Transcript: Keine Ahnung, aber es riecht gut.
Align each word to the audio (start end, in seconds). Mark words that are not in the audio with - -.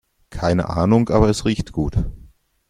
Keine 0.31 0.67
Ahnung, 0.67 1.09
aber 1.09 1.29
es 1.29 1.45
riecht 1.45 1.73
gut. 1.73 1.93